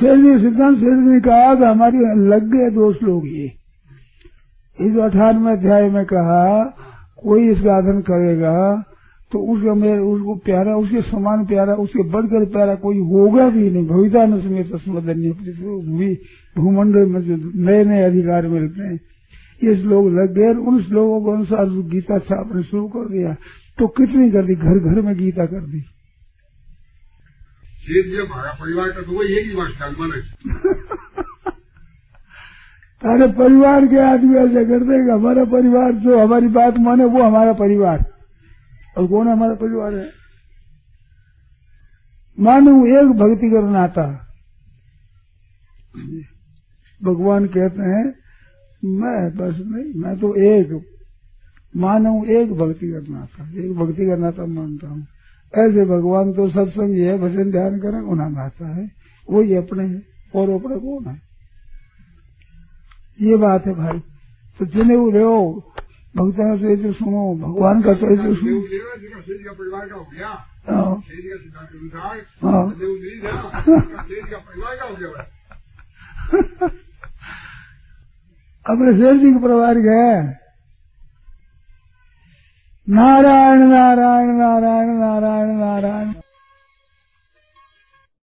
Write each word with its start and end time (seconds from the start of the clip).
जी 0.02 0.38
सिद्धांत 0.38 0.78
शेरजी 0.78 1.10
ने 1.10 1.20
कहा 1.20 1.54
कि 1.54 1.64
हमारी 1.64 1.98
लग 2.28 2.50
गए 2.50 2.70
दोस्त 2.70 3.02
लोग 3.02 3.26
ये 3.28 3.44
इस 4.78 4.96
अठारहवें 4.96 5.52
अध्याय 5.52 5.88
में 5.90 6.04
कहा 6.04 6.64
कोई 7.22 7.50
इस 7.50 7.58
गाधन 7.58 8.00
करेगा 8.00 8.82
तो 9.32 9.38
उसका 9.38 9.74
मेरे 9.74 9.98
उसको 9.98 10.34
प्यारा 10.34 10.76
उसके 10.76 11.02
समान 11.02 11.46
प्यारा 11.46 11.74
उसके 11.74 12.02
बढ़कर 12.02 12.44
प्यारा 12.44 12.74
कोई 12.74 12.98
होगा 12.98 13.48
भी 13.48 13.70
नहीं 13.70 13.86
भविता 13.86 14.26
न 14.26 14.40
समेत 14.40 14.72
भूमंडल 16.56 17.06
में 17.06 17.20
जो 17.22 17.36
नए 17.54 17.84
नए 17.84 18.02
अधिकार 18.02 18.48
मिलते 18.48 18.82
हैं 18.82 19.00
ये 19.62 19.76
श्लोक 19.76 20.06
लग 20.06 20.32
गए 20.34 20.54
उन 20.54 20.82
श्लोकों 20.82 21.20
के 21.20 21.32
अनुसार 21.32 21.68
गीता 21.68 22.18
छापने 22.18 22.62
शुरू 22.62 22.86
कर 22.86 23.08
दिया 23.08 23.36
तो 23.78 23.86
कितनी 23.86 24.30
कर 24.30 24.44
दी 24.44 24.54
घर 24.54 24.78
घर 24.78 25.00
में 25.00 25.16
गीता 25.16 25.46
कर 25.46 25.60
दी 25.60 25.84
सेठ 27.86 28.06
हमारा 28.20 28.52
परिवार 28.60 28.90
का 28.90 29.02
तो 29.02 29.18
वही 29.18 29.38
एक 29.38 29.46
ही 29.46 29.56
मास्टर 29.56 29.94
माने 29.98 30.20
अरे 33.02 33.26
परिवार 33.32 33.86
के 33.86 33.98
आदमी 34.02 34.36
ऐसे 34.36 34.64
करते 34.64 34.98
कि 35.04 35.10
हमारा 35.10 35.44
परिवार 35.50 35.92
जो 36.02 36.18
हमारी 36.18 36.48
बात 36.52 36.78
माने 36.80 37.04
वो 37.06 37.22
हमारा 37.22 37.52
परिवार 37.52 38.04
और 38.96 39.06
कौन 39.06 39.28
हमारा 39.28 39.54
परिवार 39.54 39.94
है 39.94 40.06
मानो 42.38 42.72
एक 42.96 43.12
भक्ति 43.16 43.50
करना 43.50 43.70
नाता 43.70 44.06
भगवान 47.00 47.46
कहते 47.48 47.90
हैं 47.90 48.04
मैं 48.96 49.18
बस 49.36 49.60
नहीं 49.66 50.02
मैं 50.02 50.16
तो 50.18 50.34
एक 50.46 50.72
मानव 51.76 52.30
एक 52.30 52.52
भक्ति 52.52 52.90
करना 52.92 53.26
था 53.26 53.48
एक 53.58 53.72
भक्ति 53.74 54.06
करना 54.06 54.30
था 54.30 54.46
मानता 54.46 54.88
हूँ 54.88 55.06
ऐसे 55.54 55.84
भगवान 55.84 56.32
तो 56.32 56.48
सत्संग 56.48 56.94
है 56.98 57.18
भजन 57.18 57.50
ध्यान 57.50 57.78
करें 57.78 58.00
उन्हें 58.00 58.30
नाता 58.30 58.68
है 58.68 58.90
वही 59.28 59.54
अपने 59.54 59.84
है 59.84 60.02
और 60.34 60.50
अपने 60.50 60.78
कौन 60.78 61.04
है 61.04 61.20
ये 63.20 63.36
बात 63.36 63.66
है 63.66 63.74
भाई 63.74 63.98
तो 64.60 64.66
जिन्हें 64.66 64.96
वो 64.96 65.10
रहो 65.10 65.38
भक्तों 66.14 66.56
से 66.58 66.72
ऐसे 66.72 66.92
सुनो 66.92 67.22
भगवान 67.38 67.82
का 67.82 67.94
तो 67.94 68.06
ऐसे 68.06 68.34
सुनो 68.34 68.60
परिवार 69.52 69.88
का 69.88 69.94
हो 69.94 70.06
गया 70.12 70.28
अपने 78.66 78.92
शेर 78.92 79.16
जी 79.16 79.32
का 79.32 79.38
परिवार 79.38 79.78
गया 79.78 80.45
Narayana, 82.88 83.66
Narayana, 83.66 84.32
Narayana, 84.34 84.94
Narayana, 84.94 85.54
Narayana. 85.54 85.95